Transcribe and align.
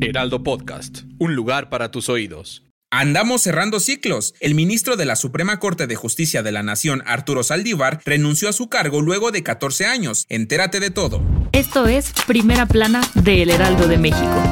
Heraldo 0.00 0.42
Podcast, 0.42 1.02
un 1.18 1.34
lugar 1.34 1.68
para 1.68 1.90
tus 1.90 2.08
oídos. 2.08 2.64
Andamos 2.90 3.42
cerrando 3.42 3.80
ciclos. 3.80 4.34
El 4.40 4.54
ministro 4.54 4.96
de 4.96 5.04
la 5.04 5.14
Suprema 5.14 5.60
Corte 5.60 5.86
de 5.86 5.94
Justicia 5.94 6.42
de 6.42 6.52
la 6.52 6.62
Nación, 6.62 7.02
Arturo 7.06 7.42
Saldívar, 7.42 8.00
renunció 8.04 8.48
a 8.48 8.52
su 8.52 8.68
cargo 8.68 9.02
luego 9.02 9.30
de 9.30 9.42
14 9.42 9.86
años. 9.86 10.24
Entérate 10.30 10.80
de 10.80 10.90
todo. 10.90 11.20
Esto 11.52 11.86
es 11.86 12.12
Primera 12.26 12.66
Plana 12.66 13.02
de 13.14 13.42
El 13.42 13.50
Heraldo 13.50 13.86
de 13.88 13.98
México. 13.98 14.42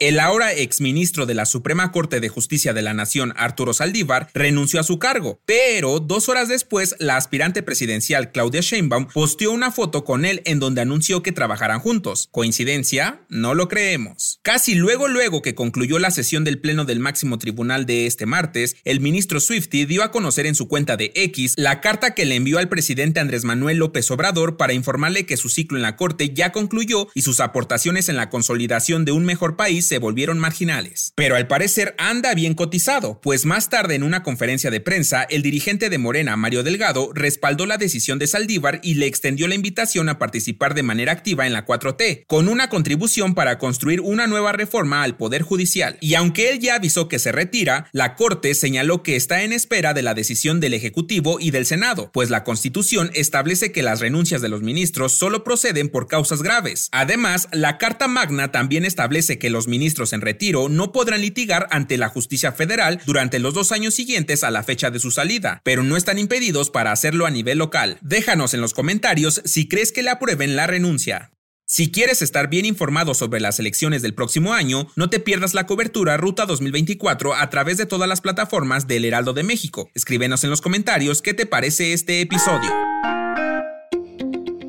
El 0.00 0.18
ahora 0.18 0.52
exministro 0.52 1.24
de 1.24 1.34
la 1.34 1.46
Suprema 1.46 1.92
Corte 1.92 2.18
de 2.18 2.28
Justicia 2.28 2.72
de 2.72 2.82
la 2.82 2.94
Nación, 2.94 3.32
Arturo 3.36 3.72
Saldívar, 3.72 4.28
renunció 4.34 4.80
a 4.80 4.82
su 4.82 4.98
cargo, 4.98 5.38
pero 5.46 6.00
dos 6.00 6.28
horas 6.28 6.48
después, 6.48 6.96
la 6.98 7.16
aspirante 7.16 7.62
presidencial 7.62 8.32
Claudia 8.32 8.60
Sheinbaum 8.60 9.06
posteó 9.06 9.52
una 9.52 9.70
foto 9.70 10.04
con 10.04 10.24
él 10.24 10.42
en 10.46 10.58
donde 10.58 10.80
anunció 10.80 11.22
que 11.22 11.30
trabajarán 11.30 11.78
juntos. 11.78 12.28
¿Coincidencia? 12.32 13.20
No 13.28 13.54
lo 13.54 13.68
creemos. 13.68 14.40
Casi 14.42 14.74
luego 14.74 15.06
luego 15.06 15.42
que 15.42 15.54
concluyó 15.54 16.00
la 16.00 16.10
sesión 16.10 16.42
del 16.42 16.58
Pleno 16.58 16.84
del 16.84 16.98
Máximo 16.98 17.38
Tribunal 17.38 17.86
de 17.86 18.06
este 18.06 18.26
martes, 18.26 18.74
el 18.84 18.98
ministro 18.98 19.38
Swifty 19.38 19.84
dio 19.84 20.02
a 20.02 20.10
conocer 20.10 20.46
en 20.46 20.56
su 20.56 20.66
cuenta 20.66 20.96
de 20.96 21.12
X 21.14 21.54
la 21.56 21.80
carta 21.80 22.14
que 22.14 22.24
le 22.24 22.34
envió 22.34 22.58
al 22.58 22.68
presidente 22.68 23.20
Andrés 23.20 23.44
Manuel 23.44 23.78
López 23.78 24.10
Obrador 24.10 24.56
para 24.56 24.72
informarle 24.72 25.24
que 25.24 25.36
su 25.36 25.48
ciclo 25.48 25.78
en 25.78 25.82
la 25.82 25.94
Corte 25.94 26.34
ya 26.34 26.50
concluyó 26.50 27.06
y 27.14 27.22
sus 27.22 27.38
aportaciones 27.38 28.08
en 28.08 28.16
la 28.16 28.28
consolidación 28.28 29.04
de 29.04 29.12
un 29.12 29.24
mejor 29.24 29.54
país 29.54 29.83
se 29.86 29.98
volvieron 29.98 30.38
marginales. 30.38 31.12
Pero 31.14 31.36
al 31.36 31.46
parecer 31.46 31.94
anda 31.98 32.34
bien 32.34 32.54
cotizado, 32.54 33.20
pues 33.20 33.44
más 33.44 33.68
tarde 33.70 33.94
en 33.94 34.02
una 34.02 34.22
conferencia 34.22 34.70
de 34.70 34.80
prensa, 34.80 35.22
el 35.22 35.42
dirigente 35.42 35.90
de 35.90 35.98
Morena, 35.98 36.36
Mario 36.36 36.62
Delgado, 36.62 37.10
respaldó 37.14 37.66
la 37.66 37.76
decisión 37.76 38.18
de 38.18 38.26
Saldívar 38.26 38.80
y 38.82 38.94
le 38.94 39.06
extendió 39.06 39.48
la 39.48 39.54
invitación 39.54 40.08
a 40.08 40.18
participar 40.18 40.74
de 40.74 40.82
manera 40.82 41.12
activa 41.12 41.46
en 41.46 41.52
la 41.52 41.66
4T, 41.66 42.24
con 42.26 42.48
una 42.48 42.68
contribución 42.68 43.34
para 43.34 43.58
construir 43.58 44.00
una 44.00 44.26
nueva 44.26 44.52
reforma 44.52 45.02
al 45.02 45.16
Poder 45.16 45.42
Judicial. 45.42 45.98
Y 46.00 46.14
aunque 46.14 46.50
él 46.50 46.60
ya 46.60 46.76
avisó 46.76 47.08
que 47.08 47.18
se 47.18 47.32
retira, 47.32 47.88
la 47.92 48.14
Corte 48.14 48.54
señaló 48.54 49.02
que 49.02 49.16
está 49.16 49.42
en 49.42 49.52
espera 49.52 49.94
de 49.94 50.02
la 50.02 50.14
decisión 50.14 50.60
del 50.60 50.74
Ejecutivo 50.74 51.38
y 51.40 51.50
del 51.50 51.66
Senado, 51.66 52.10
pues 52.12 52.30
la 52.30 52.44
Constitución 52.44 53.10
establece 53.14 53.72
que 53.72 53.82
las 53.82 54.00
renuncias 54.00 54.42
de 54.42 54.48
los 54.48 54.62
ministros 54.62 55.12
solo 55.12 55.44
proceden 55.44 55.88
por 55.88 56.08
causas 56.08 56.42
graves. 56.42 56.88
Además, 56.92 57.48
la 57.52 57.78
Carta 57.78 58.08
Magna 58.08 58.52
también 58.52 58.84
establece 58.84 59.38
que 59.38 59.50
los 59.50 59.68
ministros 59.74 60.12
en 60.12 60.20
retiro 60.20 60.68
no 60.68 60.92
podrán 60.92 61.20
litigar 61.20 61.66
ante 61.72 61.98
la 61.98 62.08
justicia 62.08 62.52
federal 62.52 63.00
durante 63.06 63.40
los 63.40 63.54
dos 63.54 63.72
años 63.72 63.92
siguientes 63.94 64.44
a 64.44 64.52
la 64.52 64.62
fecha 64.62 64.92
de 64.92 65.00
su 65.00 65.10
salida, 65.10 65.60
pero 65.64 65.82
no 65.82 65.96
están 65.96 66.20
impedidos 66.20 66.70
para 66.70 66.92
hacerlo 66.92 67.26
a 67.26 67.30
nivel 67.30 67.58
local. 67.58 67.98
Déjanos 68.02 68.54
en 68.54 68.60
los 68.60 68.72
comentarios 68.72 69.42
si 69.44 69.66
crees 69.66 69.90
que 69.90 70.04
le 70.04 70.10
aprueben 70.10 70.54
la 70.54 70.68
renuncia. 70.68 71.32
Si 71.66 71.90
quieres 71.90 72.22
estar 72.22 72.48
bien 72.48 72.66
informado 72.66 73.14
sobre 73.14 73.40
las 73.40 73.58
elecciones 73.58 74.02
del 74.02 74.14
próximo 74.14 74.52
año, 74.52 74.86
no 74.94 75.10
te 75.10 75.18
pierdas 75.18 75.54
la 75.54 75.66
cobertura 75.66 76.16
Ruta 76.16 76.46
2024 76.46 77.34
a 77.34 77.50
través 77.50 77.78
de 77.78 77.86
todas 77.86 78.08
las 78.08 78.20
plataformas 78.20 78.86
del 78.86 79.04
Heraldo 79.04 79.32
de 79.32 79.42
México. 79.42 79.90
Escríbenos 79.94 80.44
en 80.44 80.50
los 80.50 80.60
comentarios 80.60 81.20
qué 81.20 81.34
te 81.34 81.46
parece 81.46 81.92
este 81.92 82.20
episodio. 82.20 82.70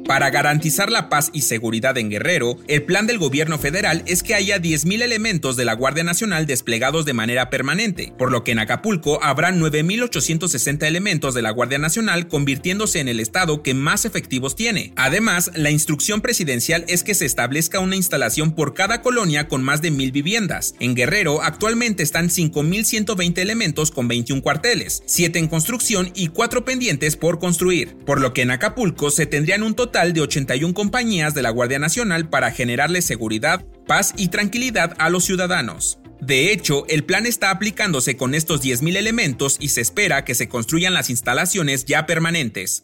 Para 0.07 0.29
garantizar 0.29 0.91
la 0.91 1.09
paz 1.09 1.31
y 1.33 1.41
seguridad 1.41 1.97
en 1.97 2.11
Guerrero, 2.11 2.59
el 2.67 2.83
plan 2.83 3.07
del 3.07 3.17
gobierno 3.17 3.57
federal 3.57 4.03
es 4.05 4.21
que 4.21 4.35
haya 4.35 4.59
10.000 4.59 5.01
elementos 5.01 5.55
de 5.55 5.65
la 5.65 5.73
Guardia 5.73 6.03
Nacional 6.03 6.45
desplegados 6.45 7.05
de 7.05 7.13
manera 7.13 7.49
permanente, 7.49 8.13
por 8.15 8.31
lo 8.31 8.43
que 8.43 8.51
en 8.51 8.59
Acapulco 8.59 9.23
habrá 9.23 9.51
9.860 9.51 10.85
elementos 10.85 11.33
de 11.33 11.41
la 11.41 11.49
Guardia 11.49 11.79
Nacional 11.79 12.27
convirtiéndose 12.27 12.99
en 12.99 13.07
el 13.07 13.19
estado 13.19 13.63
que 13.63 13.73
más 13.73 14.05
efectivos 14.05 14.55
tiene. 14.55 14.93
Además, 14.95 15.49
la 15.55 15.71
instrucción 15.71 16.21
presidencial 16.21 16.85
es 16.87 17.03
que 17.03 17.15
se 17.15 17.25
establezca 17.25 17.79
una 17.79 17.95
instalación 17.95 18.53
por 18.53 18.75
cada 18.75 19.01
colonia 19.01 19.47
con 19.47 19.63
más 19.63 19.81
de 19.81 19.91
1.000 19.91 20.11
viviendas. 20.11 20.75
En 20.79 20.93
Guerrero 20.93 21.41
actualmente 21.41 22.03
están 22.03 22.29
5.120 22.29 23.39
elementos 23.39 23.89
con 23.89 24.07
21 24.07 24.43
cuarteles, 24.43 25.01
7 25.07 25.39
en 25.39 25.47
construcción 25.47 26.11
y 26.13 26.27
4 26.27 26.63
pendientes 26.63 27.17
por 27.17 27.39
construir, 27.39 27.95
por 28.05 28.21
lo 28.21 28.33
que 28.33 28.43
en 28.43 28.51
Acapulco 28.51 29.09
se 29.09 29.25
tendrían 29.25 29.63
un 29.63 29.73
total 29.73 29.94
de 29.95 30.21
81 30.21 30.73
compañías 30.73 31.33
de 31.33 31.41
la 31.41 31.49
Guardia 31.49 31.79
Nacional 31.79 32.27
para 32.29 32.51
generarle 32.51 33.01
seguridad, 33.01 33.65
paz 33.87 34.13
y 34.17 34.27
tranquilidad 34.27 34.93
a 34.99 35.09
los 35.09 35.23
ciudadanos. 35.23 35.99
De 36.19 36.51
hecho, 36.51 36.85
el 36.89 37.05
plan 37.05 37.25
está 37.25 37.49
aplicándose 37.49 38.17
con 38.17 38.35
estos 38.35 38.61
10.000 38.61 38.97
elementos 38.97 39.57
y 39.59 39.69
se 39.69 39.79
espera 39.79 40.25
que 40.25 40.35
se 40.35 40.49
construyan 40.49 40.93
las 40.93 41.09
instalaciones 41.09 41.85
ya 41.85 42.05
permanentes. 42.05 42.83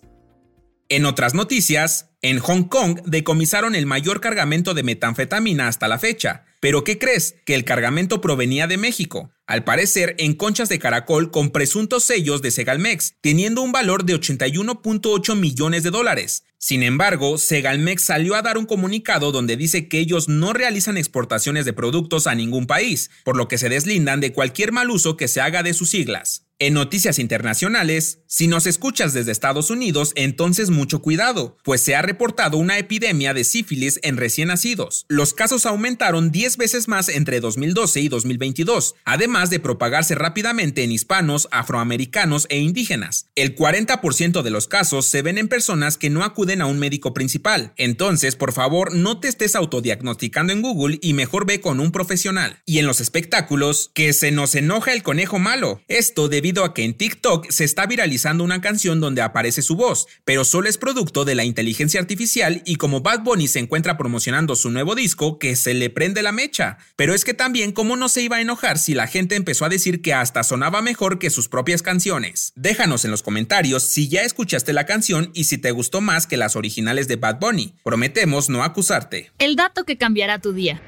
En 0.88 1.06
otras 1.06 1.34
noticias, 1.34 2.10
en 2.22 2.40
Hong 2.40 2.64
Kong 2.64 3.02
decomisaron 3.06 3.76
el 3.76 3.86
mayor 3.86 4.22
cargamento 4.22 4.74
de 4.74 4.84
metanfetamina 4.84 5.68
hasta 5.68 5.90
la 5.90 6.00
fecha. 6.00 6.46
¿Pero 6.62 6.84
qué 6.84 6.98
crees? 6.98 7.36
Que 7.46 7.56
el 7.56 7.66
cargamento 7.66 8.22
provenía 8.22 8.68
de 8.68 8.78
México. 8.78 9.32
Al 9.52 9.66
parecer, 9.66 10.16
en 10.18 10.34
conchas 10.34 10.70
de 10.70 10.80
caracol 10.80 11.30
con 11.30 11.50
presuntos 11.50 12.06
sellos 12.06 12.42
de 12.42 12.52
Segalmex, 12.52 13.16
teniendo 13.20 13.62
un 13.62 13.74
valor 13.74 14.06
de 14.06 14.16
81.8 14.16 15.36
millones 15.36 15.84
de 15.84 15.92
dólares. 15.92 16.46
Sin 16.58 16.84
embargo, 16.84 17.38
Segalmex 17.38 18.02
salió 18.02 18.36
a 18.36 18.44
dar 18.44 18.58
un 18.58 18.66
comunicado 18.66 19.34
donde 19.34 19.58
dice 19.58 19.90
que 19.90 20.00
ellos 20.00 20.30
no 20.30 20.54
realizan 20.54 20.96
exportaciones 20.96 21.66
de 21.66 21.74
productos 21.74 22.28
a 22.28 22.36
ningún 22.36 22.66
país, 22.66 23.10
por 23.26 23.36
lo 23.36 23.50
que 23.50 23.58
se 23.58 23.68
deslindan 23.68 24.22
de 24.22 24.32
cualquier 24.32 24.72
mal 24.72 24.90
uso 24.90 25.18
que 25.18 25.28
se 25.28 25.42
haga 25.42 25.64
de 25.64 25.74
sus 25.74 25.90
siglas. 25.90 26.46
En 26.62 26.76
noticias 26.76 27.18
internacionales, 27.18 28.20
si 28.28 28.46
nos 28.46 28.68
escuchas 28.68 29.14
desde 29.14 29.32
Estados 29.32 29.72
Unidos, 29.72 30.12
entonces 30.14 30.70
mucho 30.70 31.02
cuidado, 31.02 31.58
pues 31.64 31.82
se 31.82 31.96
ha 31.96 32.04
reportado 32.04 32.58
una 32.58 32.78
epidemia 32.78 33.34
de 33.34 33.44
sífilis 33.46 34.00
en 34.04 34.16
recién 34.16 34.50
nacidos. 34.50 35.08
Los 35.08 35.34
casos 35.34 35.66
aumentaron 35.66 36.30
10 36.30 36.58
veces 36.58 36.88
más 36.88 37.10
entre 37.10 37.40
2012 37.40 38.02
y 38.02 38.10
2022, 38.10 38.94
además 39.06 39.41
de 39.50 39.60
propagarse 39.60 40.16
rápidamente 40.16 40.84
en 40.84 40.92
hispanos, 40.92 41.48
afroamericanos 41.52 42.48
e 42.50 42.60
indígenas. 42.60 43.28
El 43.36 43.56
40% 43.56 44.42
de 44.42 44.50
los 44.50 44.68
casos 44.68 45.06
se 45.06 45.22
ven 45.22 45.38
en 45.38 45.48
personas 45.48 45.98
que 45.98 46.10
no 46.10 46.24
acuden 46.24 46.62
a 46.62 46.66
un 46.66 46.80
médico 46.80 47.14
principal. 47.14 47.74
Entonces, 47.78 48.36
por 48.36 48.54
favor, 48.54 48.94
no 48.94 49.20
te 49.20 49.28
estés 49.28 49.56
autodiagnosticando 49.56 50.54
en 50.54 50.62
Google 50.62 51.00
y 51.02 51.14
mejor 51.14 51.46
ve 51.46 51.62
con 51.62 51.80
un 51.80 51.92
profesional. 51.92 52.62
Y 52.66 52.80
en 52.80 52.86
los 52.86 53.02
espectáculos, 53.02 53.92
que 53.94 54.14
se 54.14 54.32
nos 54.32 54.56
enoja 54.56 54.94
el 54.94 55.04
conejo 55.04 55.40
malo. 55.40 55.82
Esto 55.88 56.30
debido 56.30 56.64
a 56.64 56.74
que 56.74 56.84
en 56.84 56.94
TikTok 56.94 57.50
se 57.50 57.64
está 57.64 57.86
viralizando 57.86 58.44
una 58.44 58.62
canción 58.62 59.00
donde 59.00 59.22
aparece 59.22 59.62
su 59.62 59.76
voz, 59.76 60.08
pero 60.26 60.46
solo 60.46 60.70
es 60.70 60.78
producto 60.78 61.26
de 61.26 61.36
la 61.36 61.44
inteligencia 61.44 62.00
artificial 62.00 62.62
y 62.66 62.76
como 62.76 63.02
Bad 63.02 63.22
Bunny 63.22 63.48
se 63.48 63.60
encuentra 63.60 63.98
promocionando 63.98 64.56
su 64.56 64.72
nuevo 64.72 64.96
disco, 64.96 65.40
que 65.40 65.56
se 65.56 65.74
le 65.74 65.90
prende 65.90 66.22
la 66.22 66.32
mecha. 66.32 66.78
Pero 66.96 67.14
es 67.14 67.26
que 67.26 67.34
también 67.34 67.72
cómo 67.72 67.96
no 67.96 68.10
se 68.10 68.22
iba 68.22 68.38
a 68.38 68.42
enojar 68.42 68.78
si 68.78 68.94
la 68.94 69.08
gente 69.08 69.31
empezó 69.36 69.66
a 69.66 69.70
decir 69.70 70.02
que 70.02 70.14
hasta 70.14 70.44
sonaba 70.44 70.82
mejor 70.82 71.20
que 71.20 71.30
sus 71.30 71.48
propias 71.48 71.82
canciones. 71.82 72.54
Déjanos 72.56 73.06
en 73.06 73.12
los 73.12 73.24
comentarios 73.24 73.84
si 73.84 74.10
ya 74.10 74.22
escuchaste 74.22 74.74
la 74.74 74.86
canción 74.86 75.32
y 75.34 75.46
si 75.46 75.58
te 75.58 75.72
gustó 75.72 76.02
más 76.02 76.28
que 76.28 76.38
las 76.38 76.56
originales 76.56 77.08
de 77.08 77.16
Bad 77.16 77.40
Bunny. 77.40 77.76
Prometemos 77.84 78.50
no 78.50 78.64
acusarte. 78.64 79.32
El 79.40 79.56
dato 79.56 79.84
que 79.84 79.98
cambiará 79.98 80.40
tu 80.40 80.54
día. 80.54 80.82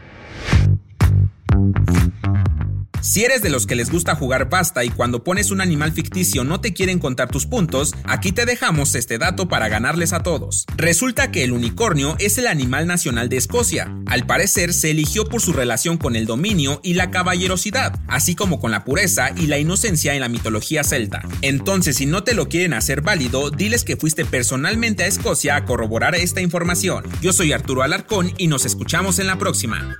Si 3.14 3.24
eres 3.24 3.44
de 3.44 3.52
los 3.52 3.68
que 3.68 3.76
les 3.76 3.92
gusta 3.92 4.16
jugar 4.16 4.50
pasta 4.50 4.84
y 4.84 4.90
cuando 4.90 5.24
pones 5.24 5.52
un 5.52 5.62
animal 5.62 5.92
ficticio 5.92 6.44
no 6.44 6.62
te 6.62 6.74
quieren 6.74 6.98
contar 6.98 7.30
tus 7.30 7.46
puntos, 7.46 7.94
aquí 8.06 8.32
te 8.32 8.48
dejamos 8.48 8.96
este 8.96 9.20
dato 9.20 9.48
para 9.48 9.70
ganarles 9.70 10.14
a 10.14 10.24
todos. 10.24 10.66
Resulta 10.78 11.30
que 11.30 11.44
el 11.44 11.52
unicornio 11.52 12.16
es 12.18 12.40
el 12.40 12.48
animal 12.48 12.88
nacional 12.88 13.30
de 13.30 13.38
Escocia. 13.38 13.96
Al 14.08 14.26
parecer 14.26 14.74
se 14.74 14.90
eligió 14.90 15.26
por 15.26 15.42
su 15.42 15.54
relación 15.54 16.00
con 16.00 16.16
el 16.16 16.26
dominio 16.26 16.82
y 16.84 16.96
la 16.96 17.12
caballerosidad, 17.12 18.00
así 18.08 18.34
como 18.34 18.60
con 18.60 18.72
la 18.72 18.84
pureza 18.84 19.30
y 19.38 19.46
la 19.46 19.60
inocencia 19.60 20.16
en 20.16 20.22
la 20.22 20.28
mitología 20.28 20.84
celta. 20.84 21.22
Entonces, 21.44 21.98
si 21.98 22.08
no 22.08 22.24
te 22.24 22.34
lo 22.34 22.50
quieren 22.50 22.74
hacer 22.74 23.02
válido, 23.02 23.52
diles 23.52 23.84
que 23.84 23.96
fuiste 23.96 24.26
personalmente 24.26 25.04
a 25.04 25.08
Escocia 25.08 25.56
a 25.56 25.66
corroborar 25.66 26.16
esta 26.16 26.42
información. 26.42 27.04
Yo 27.22 27.32
soy 27.32 27.54
Arturo 27.54 27.84
Alarcón 27.84 28.34
y 28.40 28.48
nos 28.48 28.66
escuchamos 28.66 29.20
en 29.20 29.28
la 29.28 29.38
próxima. 29.38 30.00